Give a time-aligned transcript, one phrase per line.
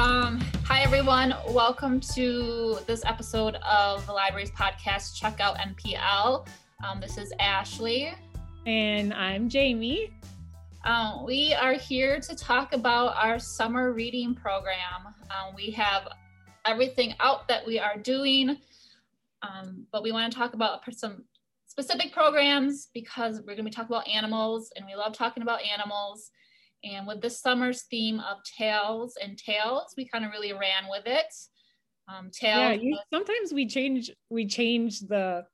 [0.00, 1.34] Um, hi, everyone.
[1.50, 6.48] Welcome to this episode of the library's podcast, Check Out MPL.
[6.82, 8.14] Um, this is Ashley.
[8.64, 10.10] And I'm Jamie.
[10.86, 15.04] Um, we are here to talk about our summer reading program.
[15.24, 16.08] Um, we have
[16.64, 18.56] everything out that we are doing,
[19.42, 21.24] um, but we want to talk about some
[21.66, 25.60] specific programs because we're going to be talking about animals, and we love talking about
[25.62, 26.30] animals.
[26.84, 31.02] And with this summer's theme of tails and tales, we kind of really ran with
[31.06, 31.32] it.
[32.08, 32.58] Um, tails.
[32.58, 35.46] Yeah, you, sometimes we change we change the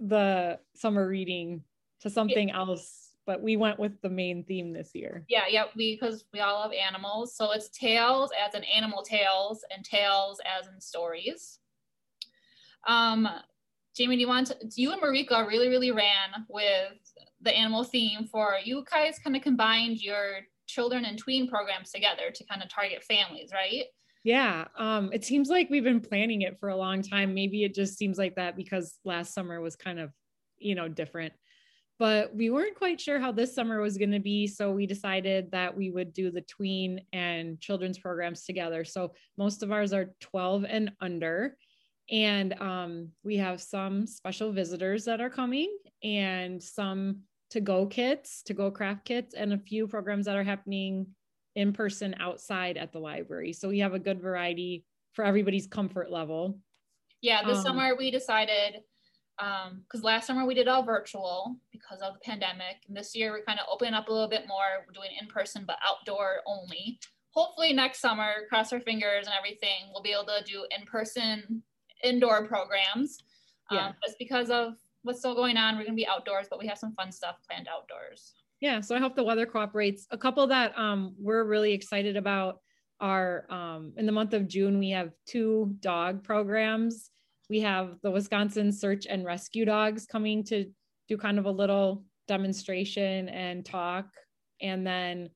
[0.00, 1.62] the summer reading
[2.00, 2.58] to something yeah.
[2.58, 5.24] else, but we went with the main theme this year.
[5.28, 9.64] Yeah, yeah, we because we all love animals, so it's tales as in animal tales
[9.74, 11.58] and tales as in stories.
[12.86, 13.28] Um,
[13.96, 16.92] Jamie, do you want to, you and Marika really, really ran with
[17.40, 22.30] the animal theme for you guys kind of combined your children and tween programs together
[22.34, 23.84] to kind of target families, right?
[24.24, 27.32] Yeah, um, it seems like we've been planning it for a long time.
[27.32, 30.10] Maybe it just seems like that because last summer was kind of,
[30.58, 31.32] you know, different.
[31.98, 34.46] But we weren't quite sure how this summer was going to be.
[34.46, 38.84] So we decided that we would do the tween and children's programs together.
[38.84, 41.56] So most of ours are 12 and under.
[42.10, 48.42] And um, we have some special visitors that are coming and some to go kits,
[48.42, 51.06] to go craft kits, and a few programs that are happening
[51.54, 53.52] in person outside at the library.
[53.52, 56.58] So we have a good variety for everybody's comfort level.
[57.22, 58.82] Yeah, this um, summer we decided
[59.38, 62.76] because um, last summer we did all virtual because of the pandemic.
[62.88, 64.84] And this year we're kind of opening up a little bit more.
[64.86, 66.98] We're doing in person but outdoor only.
[67.30, 71.62] Hopefully next summer, cross our fingers and everything, we'll be able to do in person
[72.02, 73.18] indoor programs.
[73.70, 73.88] Yeah.
[73.88, 74.74] Um, just because of
[75.06, 75.74] what's still going on.
[75.74, 78.34] We're going to be outdoors, but we have some fun stuff planned outdoors.
[78.60, 80.06] Yeah, so I hope the weather cooperates.
[80.10, 82.60] A couple that um, we're really excited about
[83.00, 87.10] are um, in the month of June, we have two dog programs.
[87.48, 90.70] We have the Wisconsin Search and Rescue Dogs coming to
[91.08, 94.06] do kind of a little demonstration and talk.
[94.60, 95.30] And then the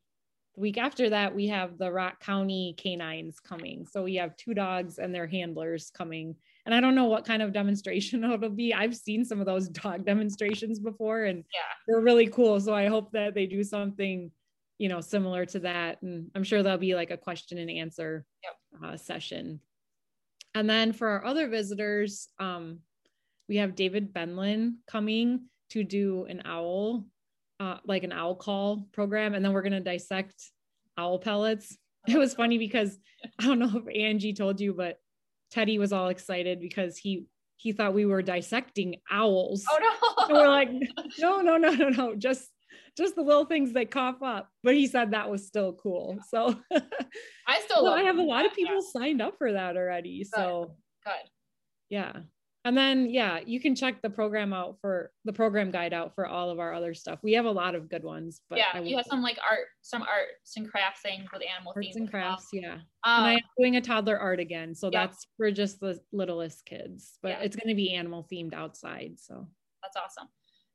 [0.60, 3.87] week after that, we have the Rock County canines coming.
[3.87, 7.43] So we have two dogs and their handlers coming and I don't know what kind
[7.43, 8.75] of demonstration it'll be.
[8.75, 11.60] I've seen some of those dog demonstrations before and yeah.
[11.87, 12.60] they're really cool.
[12.60, 14.31] So I hope that they do something,
[14.78, 16.03] you know, similar to that.
[16.03, 18.82] And I'm sure there'll be like a question and answer yep.
[18.84, 19.60] uh, session.
[20.54, 22.81] And then for our other visitors, um,
[23.49, 27.04] we have David Benlin coming to do an owl,
[27.60, 29.34] uh, like an owl call program.
[29.34, 30.34] And then we're going to dissect
[30.97, 31.76] owl pellets.
[32.09, 32.98] It was funny because
[33.38, 34.98] I don't know if Angie told you, but
[35.50, 37.26] Teddy was all excited because he
[37.59, 39.66] he thought we were dissecting owls.
[39.70, 40.25] Oh no.
[40.25, 40.70] And we're like,
[41.19, 42.49] no, no, no, no, no, just
[42.97, 44.49] just the little things that cough up.
[44.62, 46.19] But he said that was still cool.
[46.28, 46.59] So
[47.47, 50.20] I still I have a lot of people signed up for that already.
[50.20, 50.31] Good.
[50.34, 51.12] So good.
[51.91, 52.12] Yeah
[52.65, 56.26] and then yeah you can check the program out for the program guide out for
[56.26, 58.97] all of our other stuff we have a lot of good ones but yeah you
[58.97, 62.62] have some like art some arts and crafts things with animal arts and crafts well.
[62.62, 65.06] yeah um, and i'm doing a toddler art again so yeah.
[65.06, 67.41] that's for just the littlest kids but yeah.
[67.41, 69.47] it's going to be animal themed outside so
[69.82, 70.28] that's awesome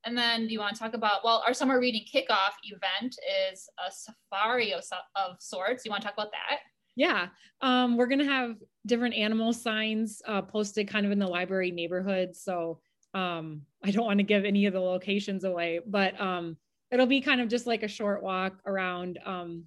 [0.04, 3.16] and then do you want to talk about well our summer reading kickoff event
[3.50, 4.82] is a safari of,
[5.14, 6.58] of sorts you want to talk about that
[6.96, 7.28] yeah,
[7.60, 12.34] um, we're gonna have different animal signs uh, posted kind of in the library neighborhood.
[12.34, 12.80] So
[13.14, 16.56] um, I don't want to give any of the locations away, but um,
[16.90, 19.64] it'll be kind of just like a short walk around um,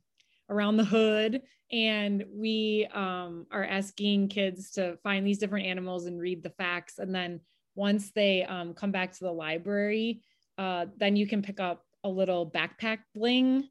[0.49, 6.19] around the hood, and we um, are asking kids to find these different animals and
[6.19, 7.39] read the facts, and then
[7.75, 10.21] once they um, come back to the library,
[10.57, 13.69] uh, then you can pick up a little backpack bling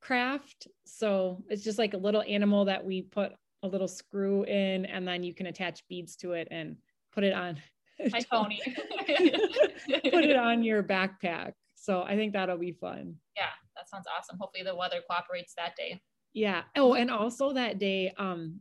[0.00, 0.68] craft.
[0.84, 5.06] So it's just like a little animal that we put a little screw in and
[5.06, 6.76] then you can attach beads to it and
[7.12, 7.58] put it on.
[8.10, 8.58] My pony.
[8.66, 11.52] put it on your backpack.
[11.74, 13.16] So I think that'll be fun.
[13.36, 14.38] Yeah, that sounds awesome.
[14.38, 16.00] Hopefully the weather cooperates that day.
[16.32, 16.62] Yeah.
[16.76, 18.60] Oh, and also that day, um,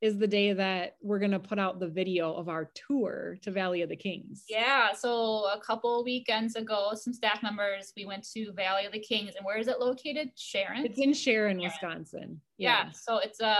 [0.00, 3.50] is the day that we're going to put out the video of our tour to
[3.50, 4.44] Valley of the Kings.
[4.48, 4.92] Yeah.
[4.94, 9.34] So a couple weekends ago, some staff members, we went to Valley of the Kings.
[9.36, 10.30] And where is it located?
[10.36, 10.86] Sharon?
[10.86, 11.70] It's in Sharon, Sharon.
[11.70, 12.40] Wisconsin.
[12.56, 12.86] Yeah.
[12.86, 12.92] yeah.
[12.92, 13.54] So it's a, uh,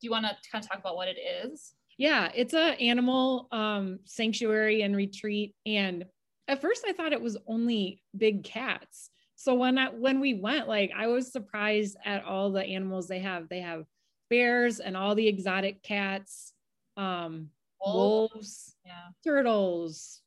[0.00, 1.72] do you want to kind of talk about what it is?
[1.96, 2.30] Yeah.
[2.34, 5.54] It's a animal um, sanctuary and retreat.
[5.64, 6.04] And
[6.48, 9.08] at first I thought it was only big cats.
[9.36, 13.20] So when I, when we went, like I was surprised at all the animals they
[13.20, 13.48] have.
[13.48, 13.86] They have
[14.28, 16.52] bears and all the exotic cats,
[16.96, 17.48] um,
[17.84, 19.08] wolves, wolves yeah.
[19.24, 20.20] turtles.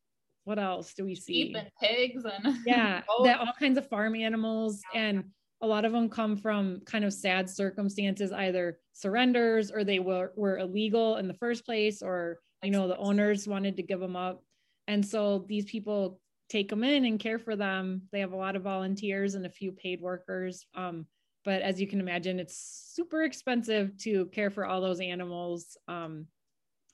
[0.43, 1.33] What else do we see?
[1.33, 4.81] Sheep and pigs and yeah, that all kinds of farm animals.
[4.93, 5.01] Yeah.
[5.01, 5.23] And
[5.61, 10.31] a lot of them come from kind of sad circumstances, either surrenders or they were,
[10.35, 14.15] were illegal in the first place, or, you know, the owners wanted to give them
[14.15, 14.43] up.
[14.87, 16.19] And so these people
[16.49, 18.01] take them in and care for them.
[18.11, 20.65] They have a lot of volunteers and a few paid workers.
[20.75, 21.05] Um,
[21.43, 22.55] but as you can imagine, it's
[22.95, 25.77] super expensive to care for all those animals.
[25.87, 26.27] Um,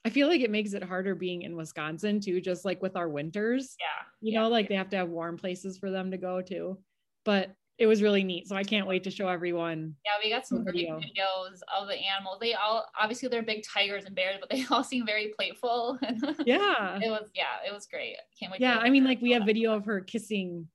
[0.06, 3.10] I feel like it makes it harder being in Wisconsin too, just like with our
[3.10, 3.76] winters.
[3.80, 4.06] Yeah.
[4.22, 4.70] You yeah, know, like yeah.
[4.70, 6.78] they have to have warm places for them to go to.
[7.26, 8.48] But it was really neat.
[8.48, 9.96] So I can't wait to show everyone.
[10.06, 11.00] Yeah, we got some the great video.
[11.00, 12.38] videos of the animals.
[12.40, 16.00] They all obviously they're big tigers and bears, but they all seem very playful.
[16.46, 17.00] Yeah.
[17.04, 18.16] it was yeah, it was great.
[18.40, 18.62] Can't wait.
[18.62, 18.76] Yeah.
[18.76, 20.68] to I mean, like we have video of her kissing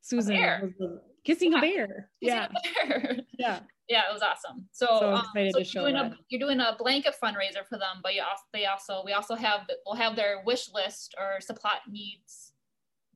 [0.00, 0.74] Susan.
[0.78, 1.60] the- Kissing a Yeah.
[1.60, 2.10] bear.
[2.20, 2.48] Yeah.
[2.84, 3.20] yeah.
[3.38, 3.60] Yeah.
[3.88, 4.68] yeah, it was awesome.
[4.72, 6.12] So, So um, excited so to you're show doing that.
[6.12, 9.34] a you're doing a blanket fundraiser for them, but you also they also we also
[9.34, 12.52] have we'll have their wish list or supply needs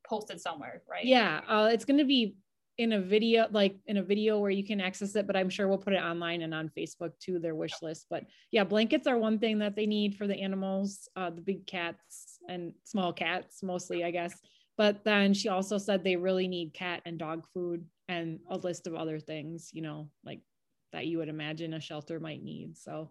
[0.06, 1.05] posted somewhere, right?
[1.05, 1.41] Yeah.
[1.49, 2.37] Uh, it's going to be
[2.79, 5.67] in a video, like in a video where you can access it, but I'm sure
[5.67, 8.06] we'll put it online and on Facebook too, their wish list.
[8.11, 11.67] But yeah, blankets are one thing that they need for the animals, uh, the big
[11.67, 14.38] cats and small cats mostly, I guess.
[14.76, 18.87] But then she also said they really need cat and dog food and a list
[18.87, 20.41] of other things, you know, like
[20.93, 22.76] that you would imagine a shelter might need.
[22.76, 23.11] So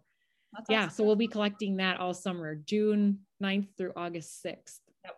[0.54, 0.96] That's yeah, awesome.
[0.96, 4.80] so we'll be collecting that all summer, June 9th through August 6th.
[5.04, 5.16] Yep.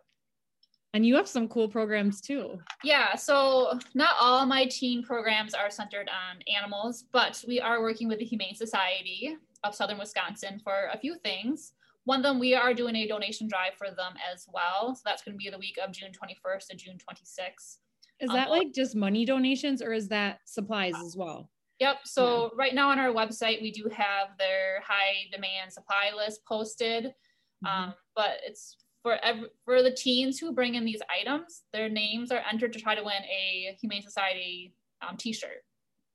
[0.94, 2.58] And you have some cool programs too.
[2.82, 8.08] Yeah, so not all my teen programs are centered on animals, but we are working
[8.08, 11.72] with the Humane Society of Southern Wisconsin for a few things.
[12.04, 14.94] One of them, we are doing a donation drive for them as well.
[14.94, 17.76] So that's going to be the week of June 21st to June 26th.
[18.20, 21.50] Is Um, that like just money donations or is that supplies as well?
[21.78, 21.98] Yep.
[22.04, 27.14] So right now on our website, we do have their high demand supply list posted.
[27.66, 32.32] Um, but it's for every, for the teens who bring in these items, their names
[32.32, 35.64] are entered to try to win a Humane Society um, T-shirt.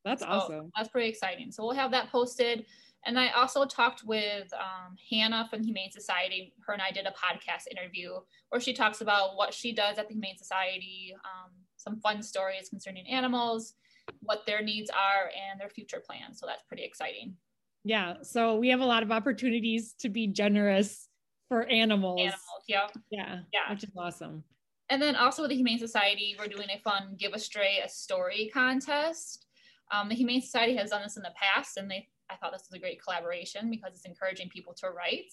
[0.04, 0.72] That's So awesome.
[0.76, 1.52] That's pretty exciting.
[1.52, 2.66] So we'll have that posted.
[3.06, 6.54] And I also talked with um, Hannah from Humane Society.
[6.66, 8.16] Her and I did a podcast interview
[8.50, 11.52] where she talks about what she does at the Humane Society, um,
[11.84, 13.76] some fun stories concerning animals,
[14.22, 16.40] what their needs are, and their future plans.
[16.40, 17.36] So that's pretty exciting.
[17.84, 18.16] Yeah.
[18.22, 21.08] So we have a lot of opportunities to be generous
[21.50, 22.20] for animals.
[22.20, 22.88] Animals, yeah.
[23.12, 23.40] Yeah.
[23.52, 23.74] Yeah.
[23.74, 24.44] Which is awesome.
[24.90, 27.90] And then also with the Humane Society, we're doing a fun Give a Stray a
[27.90, 29.46] Story contest.
[29.92, 32.68] Um, the Humane Society has done this in the past, and they I thought this
[32.70, 35.32] was a great collaboration because it's encouraging people to write.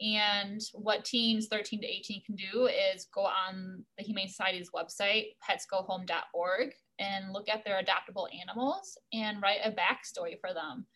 [0.00, 5.30] And what teens 13 to 18 can do is go on the Humane Society's website,
[5.48, 10.86] petsgohome.org, and look at their adoptable animals and write a backstory for them.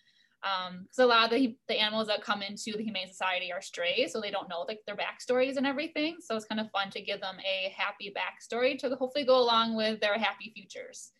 [0.42, 4.12] Because a lot of the, the animals that come into the Humane Society are strays,
[4.12, 6.16] so they don't know like their backstories and everything.
[6.20, 9.76] So it's kind of fun to give them a happy backstory to hopefully go along
[9.76, 11.12] with their happy futures.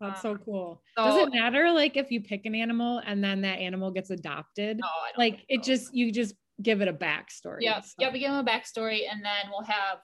[0.00, 0.82] That's so Um, cool.
[0.98, 4.10] so- Does it matter like if you pick an animal and then that animal gets
[4.10, 4.78] adopted?
[4.78, 5.70] No, I don't like it so.
[5.72, 7.58] just you just give it a backstory.
[7.60, 9.98] Yeah, So- yeah, we give them a backstory, and then we'll have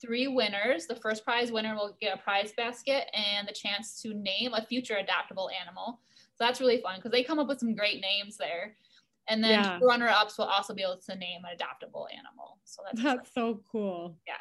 [0.00, 0.86] three winners.
[0.86, 4.64] The first prize winner will get a prize basket and the chance to name a
[4.64, 6.00] future adoptable animal.
[6.36, 8.76] So that's really fun because they come up with some great names there.
[9.28, 9.78] And then Yeah.
[9.82, 12.58] runner ups will also be able to name an adoptable animal.
[12.64, 14.16] So that's, That's so cool.
[14.26, 14.34] Yeah,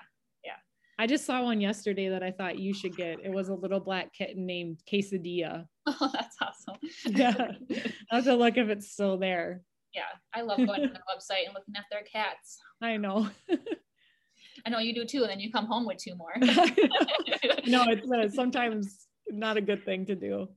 [0.45, 0.57] yeah.
[0.99, 3.19] I just saw one yesterday that I thought you should get.
[3.23, 5.67] It was a little black kitten named Quesadilla.
[5.87, 6.75] oh, that's awesome.
[7.07, 7.53] Yeah.
[8.11, 9.63] I have to look if it's still there.
[10.37, 12.59] I love going to the website and looking at their cats.
[12.81, 13.27] I know.
[14.65, 16.33] I know you do too, and then you come home with two more.
[17.67, 20.47] no, it's uh, sometimes not a good thing to do.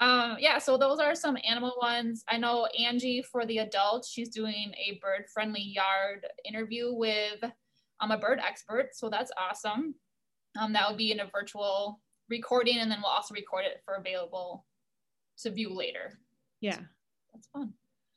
[0.00, 2.24] Um, yeah, so those are some animal ones.
[2.28, 7.42] I know Angie for the adults, she's doing a bird friendly yard interview with
[8.00, 8.90] um, a bird expert.
[8.92, 9.94] So that's awesome.
[10.58, 13.94] Um, that would be in a virtual recording, and then we'll also record it for
[13.94, 14.64] available
[15.38, 16.18] to view later.
[16.60, 16.78] Yeah.
[17.32, 17.74] That's fun.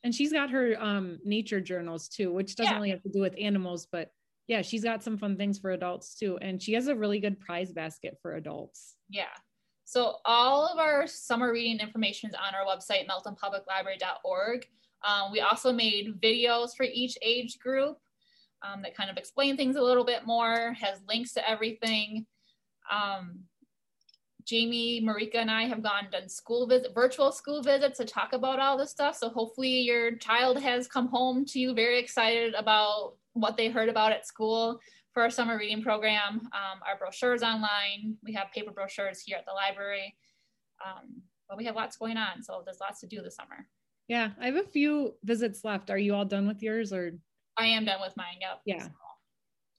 [0.07, 2.77] And she's got her um, nature journals too, which doesn't Yeah.
[2.77, 4.09] really have to do with animals, but
[4.47, 6.37] yeah, she's got some fun things for adults too.
[6.37, 8.95] And she has a really good prize basket for adults.
[9.09, 9.35] Yeah.
[9.83, 14.65] So all of our summer reading information is on our website, miltonpubliclibrary.org.
[15.05, 17.97] Um, we also made videos for each age group
[18.61, 22.25] um, that kind of explain things a little bit more, has links to everything.
[22.89, 23.39] Um,
[24.47, 28.31] Jamie, Marika, and I have gone and done school visit, virtual school visits to talk
[28.31, 29.17] about all this stuff.
[29.17, 33.89] So hopefully your child has come home to you very excited about what they heard
[33.89, 34.79] about at school
[35.13, 36.39] for our summer reading program.
[36.53, 38.15] Um, our brochures online.
[38.23, 40.15] We have paper brochures here at the library.
[40.85, 43.67] Um, but we have lots going on, so there's lots to do this summer.
[44.07, 45.89] Yeah, I have a few visits left.
[45.89, 47.11] Are you all done with yours or
[47.57, 48.37] I am done with mine.
[48.39, 48.61] Yep.
[48.65, 48.87] Yeah.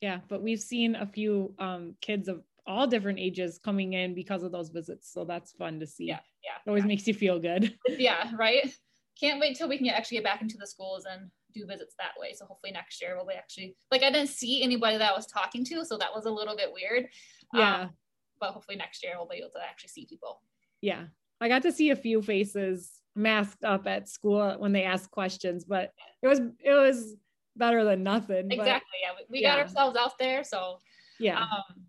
[0.01, 4.43] yeah, but we've seen a few um, kids of all different ages coming in because
[4.43, 5.11] of those visits.
[5.13, 6.05] So that's fun to see.
[6.05, 6.21] Yeah.
[6.45, 6.59] Yeah.
[6.65, 6.89] It always yeah.
[6.89, 7.75] makes you feel good.
[7.89, 8.31] yeah.
[8.39, 8.71] Right.
[9.19, 11.95] Can't wait till we can get, actually get back into the schools and do visits
[11.99, 12.35] that way.
[12.35, 15.27] So hopefully next year we'll be actually like I didn't see anybody that I was
[15.27, 17.09] talking to, so that was a little bit weird.
[17.55, 17.81] Yeah.
[17.81, 17.91] Um,
[18.39, 20.43] but hopefully next year we'll be able to actually see people.
[20.83, 21.07] Yeah.
[21.41, 25.65] I got to see a few faces masked up at school when they asked questions,
[25.65, 27.17] but it was it was
[27.57, 28.51] better than nothing.
[28.51, 28.59] Exactly.
[28.59, 28.69] But,
[29.03, 29.11] yeah.
[29.17, 29.57] We, we yeah.
[29.57, 30.45] got ourselves out there.
[30.45, 30.79] So
[31.19, 31.41] yeah.
[31.41, 31.88] um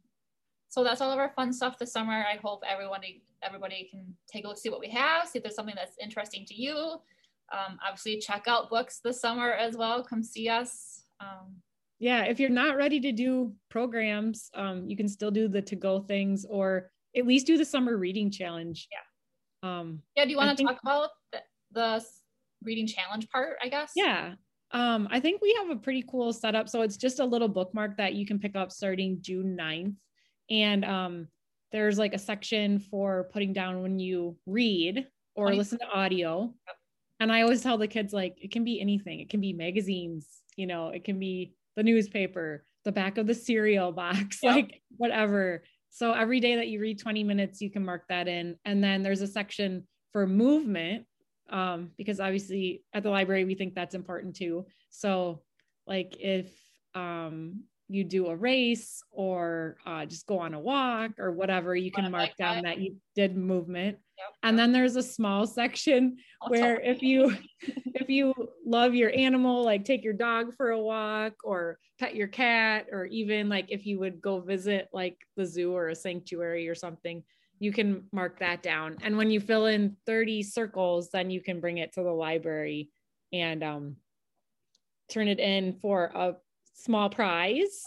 [0.69, 2.13] so that's all of our fun stuff this summer.
[2.13, 5.55] I hope everybody everybody can take a look, see what we have, see if there's
[5.55, 6.75] something that's interesting to you.
[7.51, 10.03] Um, obviously check out books this summer as well.
[10.03, 11.03] Come see us.
[11.19, 11.61] Um,
[11.99, 15.75] yeah if you're not ready to do programs um, you can still do the to
[15.75, 20.37] go things or at least do the summer reading challenge yeah um yeah do you
[20.37, 21.39] want to talk about the,
[21.71, 22.03] the
[22.63, 24.33] reading challenge part i guess yeah
[24.71, 27.97] um i think we have a pretty cool setup so it's just a little bookmark
[27.97, 29.95] that you can pick up starting june 9th
[30.49, 31.27] and um
[31.71, 36.53] there's like a section for putting down when you read or listen to audio.
[37.19, 39.19] And i always tell the kids like it can be anything.
[39.19, 43.33] It can be magazines you know it can be the newspaper the back of the
[43.33, 44.55] cereal box Yep.
[44.55, 45.63] like whatever.
[45.89, 48.57] So every day that you read 20 minutes you can mark that in.
[48.65, 51.05] And then there's a section for movement
[51.49, 54.65] um, because obviously at the library we think that's important too.
[54.89, 55.41] So
[55.87, 56.51] like if
[56.93, 61.91] um, you do a race or uh, just go on a walk or whatever you
[61.91, 62.65] can mark bike down ride.
[62.65, 64.27] that you did movement Yep.
[64.43, 68.33] and then there's a small section I'll where if you if you
[68.65, 73.05] love your animal like take your dog for a walk or pet your cat or
[73.05, 77.23] even like if you would go visit like the zoo or a sanctuary or something
[77.59, 81.59] you can mark that down and when you fill in 30 circles then you can
[81.61, 82.89] bring it to the library
[83.31, 83.95] and um,
[85.09, 86.35] turn it in for a
[86.83, 87.85] small prize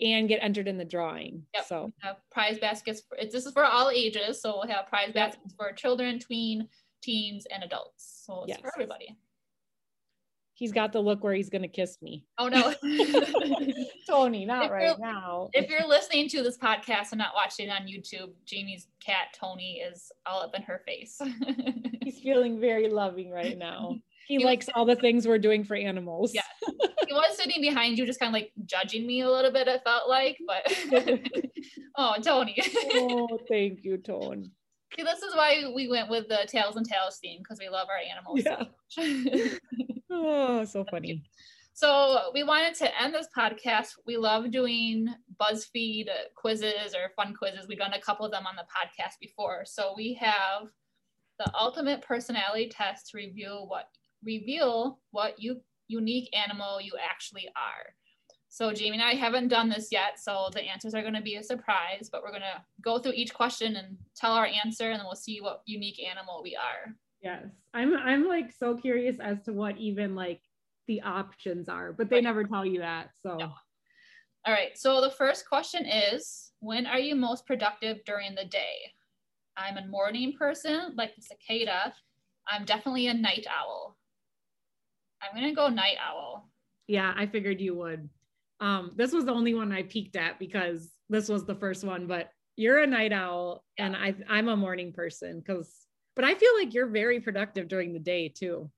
[0.00, 1.64] and get entered in the drawing Yep.
[1.66, 1.92] so
[2.30, 3.02] prize baskets.
[3.08, 5.14] For, this is for all ages, so we'll have prize Yep.
[5.14, 6.68] baskets for children, tween,
[7.02, 8.22] teens, and adults.
[8.26, 8.60] So it's Yes.
[8.60, 9.16] for everybody.
[10.54, 12.72] he's got the look where he's going to kiss me Oh no!
[14.08, 17.70] tony not If right now if you're listening to this podcast and not watching it
[17.70, 21.20] on YouTube, Jamie's cat Tony is all up in her face.
[22.02, 25.64] he's feeling very loving right now he He was- likes all the things we're doing
[25.64, 26.42] for animals Yeah.
[27.06, 29.68] he was sitting behind you, just kind of like judging me a little bit.
[29.68, 30.64] It felt like, but
[31.96, 32.56] oh, Tony.
[32.94, 34.50] oh thank you tone
[34.96, 37.88] See, this is why we went with the Tails and Tales theme because we love
[37.90, 38.42] our animals.
[38.42, 39.44] so Yeah.
[39.44, 39.60] much.
[40.10, 41.22] oh so funny
[41.74, 43.88] So we wanted to end this podcast.
[44.06, 47.66] We love doing BuzzFeed quizzes or fun quizzes.
[47.68, 49.64] We've done a couple of them on the podcast before.
[49.66, 50.68] So we have
[51.38, 53.88] the ultimate personality test to reveal what
[54.24, 57.94] reveal what you unique animal you actually are.
[58.48, 61.36] So Jamie and I haven't done this yet, so the answers are going to be
[61.36, 62.08] a surprise.
[62.10, 65.14] But we're going to go through each question and tell our answer, and then we'll
[65.14, 66.94] see what unique animal we are.
[67.22, 67.44] yes
[67.74, 70.40] i'm i'm like so curious as to what even like
[70.86, 72.24] the options are but they Right.
[72.24, 73.52] never tell you that so No.
[74.46, 74.78] All right.
[74.78, 78.76] So the first question is When are you most productive during the day?
[79.56, 81.92] I'm a morning person, like the cicada.
[82.48, 83.96] I'm definitely a night owl.
[85.22, 86.48] I'm going to go night owl.
[86.88, 88.08] yeah i figured you would
[88.60, 92.06] um this was the only one i peeked at because this was the first one
[92.06, 96.50] but you're a night owl and i i'm a morning person because but i feel
[96.58, 98.70] like you're very productive during the day too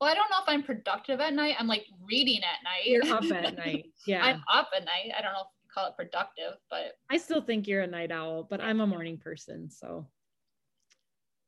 [0.00, 1.54] Well, I don't know if I'm productive at night.
[1.58, 2.84] I'm like reading at night.
[2.86, 5.12] you're up at night yeah I'm up at night.
[5.16, 8.12] I don't know if you call it productive, but I still think you're a night
[8.12, 9.70] owl, but I'm a morning person.
[9.70, 10.06] So,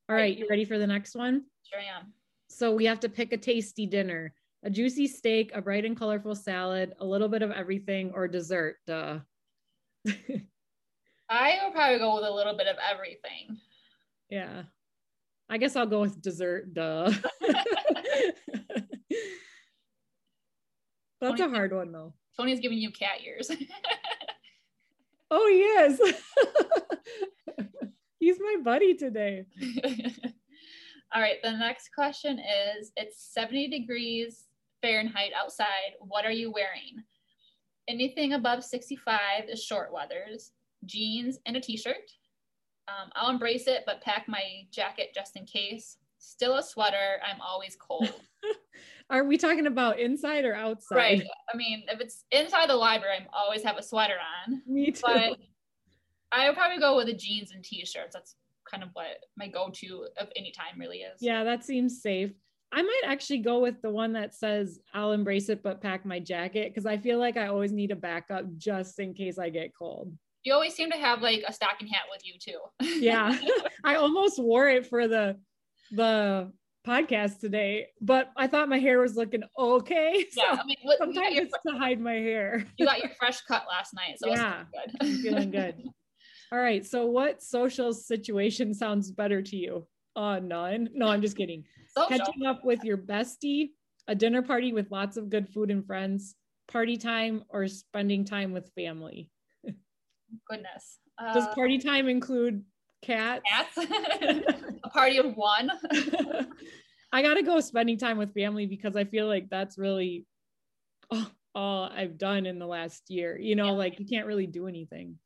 [0.09, 1.45] all right, you ready for the next one?
[1.69, 2.13] sure am.
[2.49, 4.35] So, we have to pick a tasty dinner
[4.67, 8.79] a juicy steak, a bright and colorful salad, a little bit of everything, or dessert.
[8.85, 9.21] Duh.
[11.29, 13.59] I would probably go with a little bit of everything.
[14.29, 14.65] yeah.
[15.49, 16.75] I guess I'll go with dessert.
[16.75, 17.13] Duh.
[21.21, 22.15] That's a hard one, though.
[22.37, 23.51] Tony's giving you cat ears.
[25.29, 26.01] Oh, he is.
[28.21, 29.47] He's my buddy today.
[31.17, 34.49] All right, the next question is it's 70 degrees
[34.83, 35.95] Fahrenheit outside.
[35.99, 37.03] What are you wearing?
[37.89, 40.53] Anything above 65 is short weathers,
[40.85, 42.13] jeans and a t shirt.
[42.89, 45.97] Um, I'll embrace it, but pack my jacket just in case.
[46.19, 47.19] Still a sweater.
[47.27, 48.13] I'm always cold.
[49.09, 50.97] Are we talking about inside or outside?
[50.97, 51.23] right.
[51.51, 54.61] I mean, if it's inside the library, I always have a sweater on.
[54.67, 55.01] Me too.
[55.03, 55.39] But
[56.31, 58.13] I would probably go with the jeans and t shirts.
[58.13, 58.37] That's
[58.71, 61.19] kind of what my go to of any time really is.
[61.21, 62.33] Yeah, that seems safe.
[62.73, 66.19] I might actually go with the one that says I'll embrace it but pack my
[66.19, 69.71] jacket because I feel like I always need a backup just in case I get
[69.79, 70.13] cold.
[70.43, 72.59] You always seem to have like a stocking hat with you too.
[73.01, 73.37] yeah.
[73.85, 75.39] I almost wore it for the
[75.93, 76.53] the
[76.87, 80.25] podcast today, but I thought my hair was looking okay.
[80.33, 82.67] So yeah, I mean, what, you, sometimes your, it's to hide my hair.
[82.77, 84.65] you got your fresh cut last night, so Yeah.
[85.01, 85.21] good.
[85.21, 85.83] feeling good.
[86.53, 86.85] All right.
[86.85, 89.87] So what social situation sounds better to you?
[90.15, 90.89] Uh none.
[90.95, 91.65] No, I'm just kidding.
[91.97, 92.09] Social.
[92.19, 93.71] Catching up with your bestie,
[94.07, 96.35] a dinner party with lots of good food and friends,
[96.69, 99.31] party time, or spending time with family.
[100.49, 100.99] Goodness.
[101.33, 102.65] Does Uh, party time include
[103.03, 103.43] cats?
[103.49, 103.79] cats?
[104.85, 105.71] a party of one.
[107.13, 110.27] I gotta go spending time with family because I feel like that's really
[111.11, 113.39] all, all I've done in the last year.
[113.39, 113.71] You know, Yeah.
[113.79, 115.19] like you can't really do anything.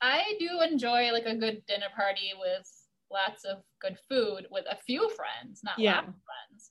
[0.00, 2.66] I do enjoy like a good dinner party with
[3.10, 5.96] lots of good food with a few friends, not Yeah.
[5.96, 6.70] lots of friends.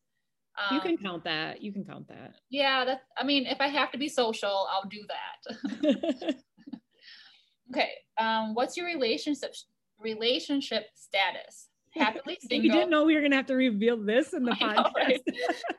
[0.60, 1.62] Um, you can count that.
[1.62, 2.36] You can count that.
[2.50, 3.02] Yeah, that.
[3.18, 6.36] I mean, if I have to be social, I'll do that.
[7.72, 7.90] okay.
[8.20, 9.54] Um, what's your relationship
[10.00, 11.68] relationship status?
[11.96, 12.66] Happily single.
[12.66, 14.94] you didn't know we were gonna have to reveal this in the I know, podcast.
[14.96, 15.22] right?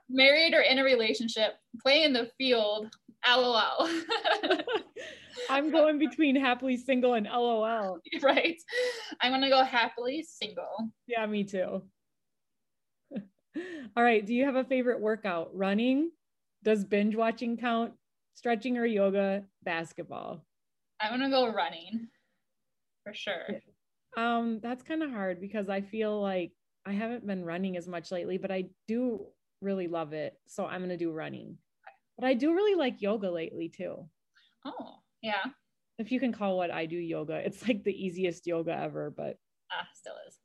[0.08, 1.54] married, or in a relationship?
[1.82, 2.92] Play in the field.
[3.26, 3.88] LOL.
[5.50, 7.98] I'm going between happily single and LOL.
[8.22, 8.56] right.
[9.20, 10.90] I'm gonna go happily single.
[11.06, 11.82] Yeah, me too.
[13.96, 14.24] All right.
[14.24, 15.50] Do you have a favorite workout?
[15.54, 16.10] Running?
[16.62, 17.92] Does binge watching count?
[18.34, 19.44] Stretching or yoga?
[19.62, 20.44] Basketball?
[21.00, 22.08] I'm gonna go running
[23.04, 23.60] for sure.
[24.16, 26.52] Um, that's kind of hard because I feel like
[26.84, 29.26] I haven't been running as much lately, but I do
[29.60, 30.34] really love it.
[30.46, 31.56] So I'm gonna do running.
[32.18, 34.08] But I do really like yoga lately too.
[34.64, 35.44] Oh, yeah.
[35.98, 39.38] If you can call what I do yoga, it's like the easiest yoga ever, but
[39.70, 40.38] Ah, still is.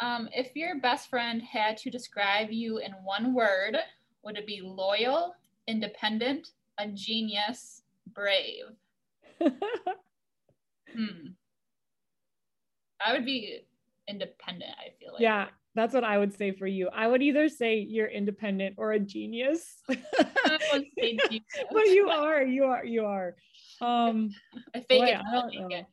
[0.00, 3.76] Um, if your best friend had to describe you in one word,
[4.22, 5.34] would it be loyal,
[5.66, 7.82] independent, a genius,
[8.14, 8.64] brave?
[10.96, 11.28] Hmm.
[13.04, 13.60] I would be
[14.08, 15.20] independent, I feel like.
[15.20, 16.88] yeah, that's what I would say for you.
[16.88, 19.82] I would either say you're independent or a genius.
[20.72, 21.44] I would say genius.
[21.72, 23.36] but you are, you are, you are.
[23.80, 24.30] Um,
[24.74, 25.06] I fake boy.
[25.06, 25.76] I don't know.
[25.76, 25.86] it.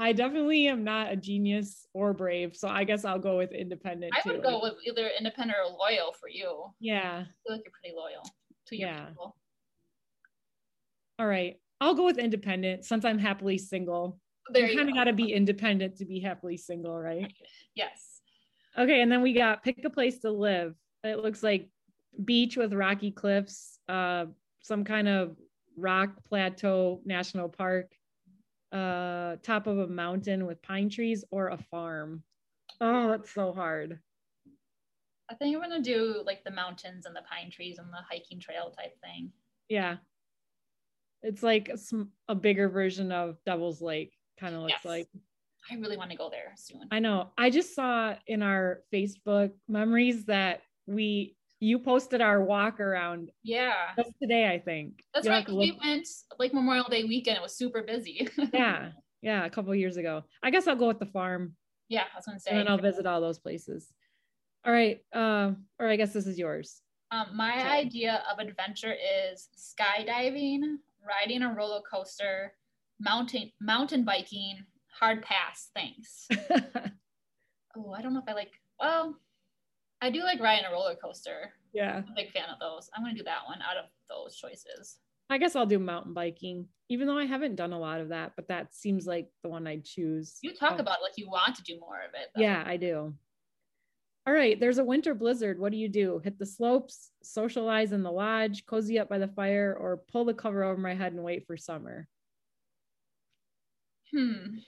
[0.00, 4.14] I definitely am not a genius or brave, so I guess I'll go with independent
[4.16, 4.32] I too.
[4.32, 6.64] would go with either independent or loyal for you.
[6.80, 7.20] yeah.
[7.20, 8.22] I feel like you're pretty loyal
[8.68, 9.06] to your Yeah.
[9.06, 9.36] people.
[11.18, 11.60] All right.
[11.80, 14.18] I'll go with independent since I'm happily single.
[14.50, 17.32] There you kind of got to be independent to be happily single, right?
[17.74, 18.20] Yes.
[18.76, 20.74] Okay, and then we got pick a place to live.
[21.04, 21.68] It looks like
[22.24, 24.26] beach with rocky cliffs, uh,
[24.60, 25.36] some kind of
[25.76, 27.92] rock plateau national park,
[28.72, 32.22] uh, top of a mountain with pine trees, or a farm.
[32.80, 33.98] Oh, that's so hard.
[35.30, 38.40] I think I'm gonna do like the mountains and the pine trees and the hiking
[38.40, 39.32] trail type thing.
[39.68, 39.96] Yeah,
[41.22, 44.12] it's like a, sm- a bigger version of Devil's Lake.
[44.38, 44.84] Kind of looks Yes.
[44.84, 45.08] like.
[45.70, 46.88] I really want to go there soon.
[46.90, 47.30] I know.
[47.38, 53.90] I just saw in our Facebook memories that we you posted our walk around yeah.
[53.96, 55.04] just today, I think.
[55.14, 55.46] That's You'll right.
[55.46, 56.08] to We went
[56.40, 57.36] like Memorial Day weekend.
[57.36, 58.28] It was super busy.
[58.52, 58.90] yeah,
[59.22, 60.24] yeah, a couple years ago.
[60.42, 61.54] I guess I'll go with the farm
[61.88, 62.50] yeah, I was gonna say.
[62.50, 63.92] and then I'll visit all those places.
[64.66, 65.00] All right.
[65.14, 66.82] Uh, or I guess this is yours.
[67.12, 67.68] Um, my Okay.
[67.68, 72.54] idea of adventure is skydiving, riding a roller coaster,
[72.98, 74.64] mountain mountain biking,
[74.98, 75.70] hard pass.
[75.74, 76.28] Thanks.
[77.74, 78.52] Oh, I don't know if I like.
[78.78, 79.16] Well,
[80.02, 81.52] I do like riding a roller coaster.
[81.72, 81.98] yeah.
[81.98, 82.90] I'm a big fan of those.
[82.94, 84.98] I'm gonna do that one out of those choices.
[85.30, 88.32] I guess I'll do mountain biking, even though I haven't done a lot of that,
[88.36, 90.36] but that seems like the one I'd choose.
[90.42, 92.28] You talk Oh, about it like you want to do more of it.
[92.34, 92.42] though.
[92.42, 93.14] Yeah, I do.
[94.26, 95.58] All right, there's a winter blizzard.
[95.58, 96.20] What do you do?
[96.22, 100.34] Hit the slopes, socialize in the lodge, cozy up by the fire, or pull the
[100.34, 102.08] cover over my head and wait for summer?
[104.14, 104.58] Hmm.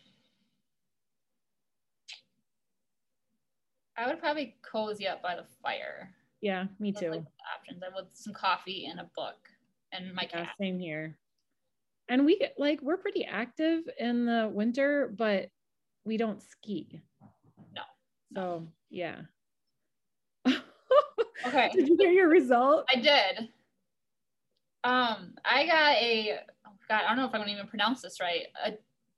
[3.97, 6.11] I would probably cozy up by the fire.
[6.41, 7.11] Yeah, me Those, too.
[7.11, 7.83] like, the options.
[7.83, 9.37] I would some coffee and a book
[9.93, 10.55] and my Yeah, cat.
[10.61, 11.17] same here.
[12.09, 15.49] And we like we're pretty active in the winter, but
[16.05, 17.01] we don't ski.
[17.75, 17.83] No.
[18.35, 19.23] So yeah.
[20.47, 21.71] Okay.
[21.75, 22.85] Did you get your result?
[22.95, 23.49] I did.
[24.83, 28.21] Um, I got a oh God, I don't know if I'm gonna even pronounce this
[28.21, 28.43] right.
[28.67, 28.73] A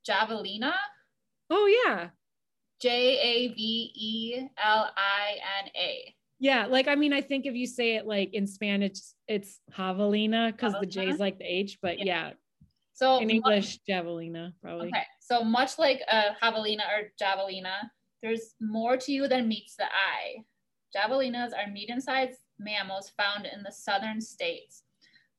[0.09, 0.75] javelina.
[1.51, 2.11] Oh yeah.
[2.81, 6.15] J A V E L I N A.
[6.39, 10.53] Yeah, like I mean, I think if you say it like in Spanish, it's javelina
[10.53, 12.05] because the J is like the H, but Yeah.
[12.05, 12.31] yeah,
[12.93, 14.89] So in English, javelina probably.
[14.89, 17.91] Okay, so much like a javelina or javelina,
[18.23, 20.45] there's more to you than meets the eye.
[20.95, 24.83] Javelinas are medium-sized mammals found in the southern states.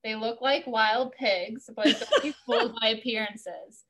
[0.04, 3.86] They look like wild pigs, but don't be fooled by appearances.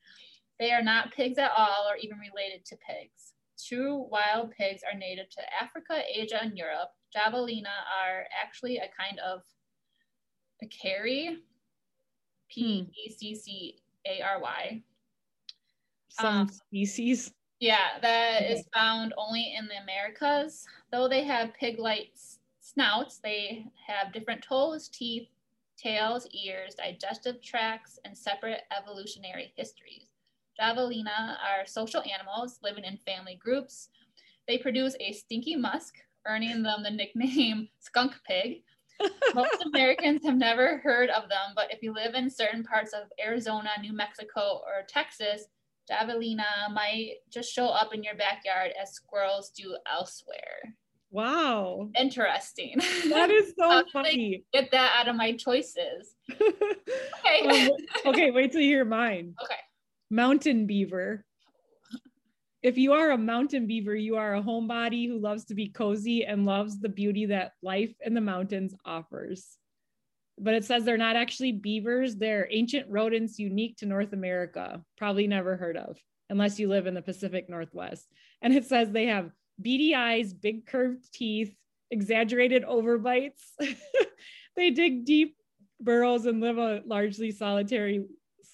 [0.59, 3.33] They are not pigs at all or even related to pigs.
[3.57, 6.91] True wild pigs are native to Africa, Asia, and Europe.
[7.15, 9.41] Javelina are actually a kind of
[10.59, 11.39] peccary,
[12.49, 14.83] P E C C A R Y.
[16.09, 17.33] Some um, species.
[17.59, 18.53] Yeah, that okay.
[18.53, 20.65] is found only in the Americas.
[20.91, 22.11] Though they have pig-like
[22.59, 25.27] snouts, they have different toes, teeth,
[25.77, 30.06] tails, ears, digestive tracts, and separate evolutionary histories.
[30.59, 33.89] Javelina are social animals living in family groups.
[34.47, 38.63] They produce a stinky musk, earning them the nickname skunk pig.
[39.35, 43.03] Most Americans have never heard of them, but if you live in certain parts of
[43.23, 45.45] Arizona, New Mexico, or Texas,
[45.89, 50.75] javelina might just show up in your backyard as squirrels do elsewhere.
[51.11, 51.89] Wow.
[51.97, 52.75] Interesting.
[53.09, 54.43] That is so funny.
[54.51, 56.15] Get that out of my choices.
[56.29, 57.67] okay.
[57.67, 57.69] Um,
[58.07, 59.33] okay, wait till you hear mine.
[59.41, 59.55] Okay.
[60.09, 61.25] Mountain beaver.
[62.63, 66.25] If you are a mountain beaver, you are a homebody who loves to be cozy
[66.25, 69.57] and loves the beauty that life in the mountains offers.
[70.39, 75.27] But it says they're not actually beavers, they're ancient rodents unique to North America, probably
[75.27, 75.97] never heard of,
[76.29, 78.07] unless you live in the Pacific Northwest.
[78.41, 81.53] And it says they have beady eyes, big curved teeth,
[81.91, 83.41] exaggerated overbites.
[84.55, 85.35] they dig deep
[85.79, 88.05] burrows and live a largely solitary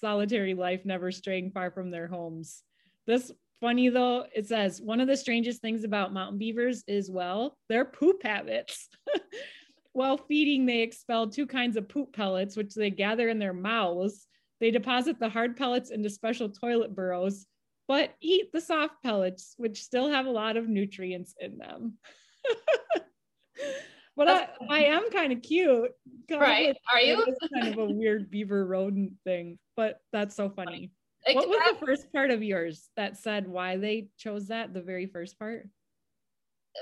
[0.04, 2.62] solitary life, never straying far from their homes.
[3.06, 7.56] This funny though, it says one of the strangest things about mountain beavers is well,
[7.68, 8.88] their poop habits.
[9.92, 14.26] While feeding, they expel two kinds of poop pellets, which they gather in their mouths.
[14.60, 17.46] They deposit the hard pellets into special toilet burrows
[17.86, 21.98] but eat the soft pellets, which still have a lot of nutrients in them.
[24.16, 25.90] but I, I am kind of cute.
[26.30, 26.76] right.
[26.92, 27.24] Are you?
[27.54, 30.90] kind of a weird beaver rodent thing, but that's so funny.
[31.26, 34.74] Like, what was that, the first part of yours that said why they chose that?
[34.74, 35.66] The very first part?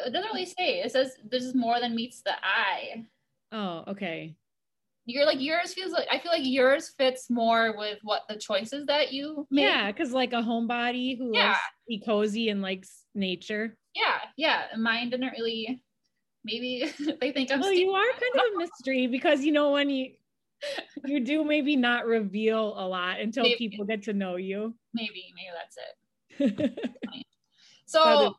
[0.04, 0.80] It doesn't really say.
[0.80, 3.04] It says this is more than meets the eye.
[3.52, 4.34] Oh, okay
[5.04, 8.86] you're like yours feels like I feel like yours fits more with what the choices
[8.86, 9.64] that you make.
[9.64, 11.48] Yeah, because like a homebody who yeah.
[11.48, 13.76] likes to be cozy and likes nature.
[13.94, 14.64] Yeah, yeah.
[14.78, 15.82] Mine didn't really
[16.44, 19.90] maybe they think I'm Well, you are kind of a mystery because you know when
[19.90, 20.12] you
[21.04, 23.56] you do maybe not reveal a lot until maybe.
[23.56, 24.74] people get to know you.
[24.94, 26.78] Maybe, maybe that's it.
[27.92, 28.36] So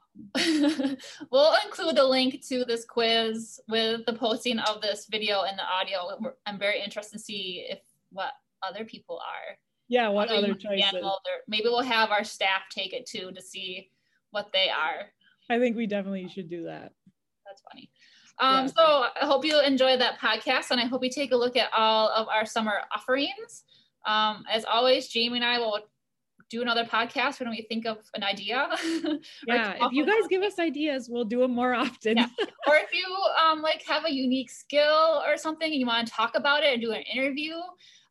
[1.31, 5.63] we'll include the link to this quiz with the posting of this video and the
[5.63, 6.33] audio.
[6.47, 7.77] I'm very interested to see if
[8.11, 8.31] what
[8.67, 9.55] other people are.
[9.89, 10.95] Yeah, what other, other choices?
[11.47, 13.91] Maybe we'll have our staff take it too to see
[14.31, 15.11] what they are.
[15.51, 16.93] I think we definitely should do that.
[17.53, 17.89] That's funny.
[18.39, 18.71] Um, yeah.
[18.75, 21.69] So I hope you enjoyed that podcast, and I hope you take a look at
[21.75, 23.63] all of our summer offerings.
[24.05, 25.79] Um, as always, Jamie and I will
[26.49, 28.67] do another podcast when we think of an idea.
[29.47, 32.17] yeah, if you guys give us ideas, we'll do them more often.
[32.17, 32.27] yeah.
[32.67, 33.05] Or if you
[33.43, 36.73] um, like have a unique skill or something and you want to talk about it
[36.73, 37.55] and do an interview,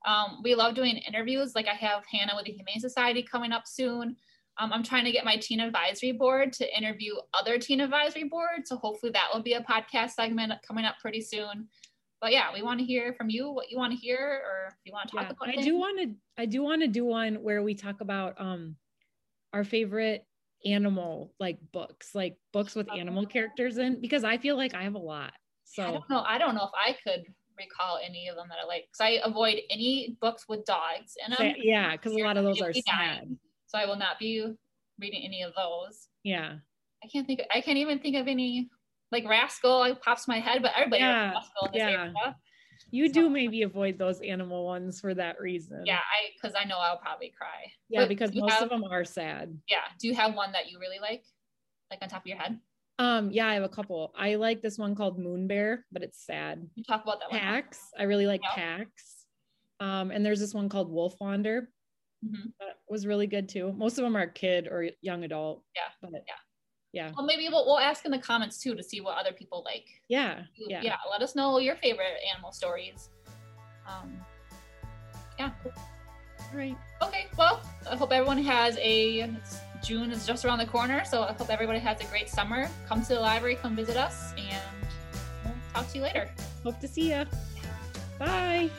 [0.07, 1.55] um, we love doing interviews.
[1.55, 4.16] Like I have Hannah with the Humane Society coming up soon.
[4.59, 8.69] Um, I'm trying to get my teen advisory board to interview other teen advisory boards.
[8.69, 11.69] So hopefully that will be a podcast segment coming up pretty soon
[12.23, 14.75] but yeah, we want to hear from you what you want to hear or if
[14.85, 17.05] you want to talk yeah, about I do want to I do want to do
[17.05, 18.77] one where we talk about um
[19.53, 20.25] our favorite
[20.65, 24.95] animal like books, like books with animal characters in because I feel like I have
[24.95, 25.33] a lot.
[25.65, 26.25] So I don't know.
[26.27, 27.25] I don't know if I could
[27.59, 31.35] recall any of them that I like because I avoid any books with dogs in
[31.37, 31.57] them.
[31.59, 33.37] Yeah, because a lot of those are sad.
[33.72, 34.46] So I will not be
[35.00, 36.08] reading any of those.
[36.24, 36.56] Yeah.
[37.02, 37.40] I can't think.
[37.40, 38.68] Of, I can't even think of any
[39.11, 41.88] like Rascal like pops my head, but everybody yeah, Rascal in this yeah.
[41.88, 42.37] area.
[42.90, 45.85] You so, do maybe avoid those animal ones for that reason.
[45.87, 47.72] Yeah, I because I know I'll probably cry.
[47.88, 49.56] Yeah, but because most have, of them are sad.
[49.68, 49.78] Yeah.
[49.98, 51.24] Do you have one that you really like,
[51.90, 52.58] like on top of your head?
[52.98, 54.12] Um, yeah, I have a couple.
[54.16, 56.68] I like this one called Moon Bear, but it's sad.
[56.74, 57.40] You talk about that one.
[57.40, 57.80] Pax.
[57.98, 58.52] I really like yep.
[58.52, 59.24] Pax.
[59.80, 61.70] Um, and there's this one called Wolf Wander.
[62.24, 62.48] Mm-hmm.
[62.61, 63.72] That was really good too.
[63.76, 65.62] Most of them are kid or young adult.
[65.74, 65.82] Yeah.
[66.00, 66.35] But yeah.
[66.92, 67.12] yeah.
[67.16, 69.87] Well maybe we'll, we'll ask in the comments too to see what other people like.
[70.08, 70.80] Yeah yeah.
[70.82, 73.11] yeah let us know your favorite animal stories.
[73.87, 74.16] Um
[75.38, 75.50] yeah.
[75.64, 76.76] All right.
[77.02, 79.30] Okay well i hope everyone has a
[79.82, 82.68] june is just around the corner so i hope everybody has a great summer.
[82.87, 84.62] Come to the library come visit us and
[85.44, 86.30] we'll talk to you later.
[86.62, 87.24] Hope to see you
[88.18, 88.70] bye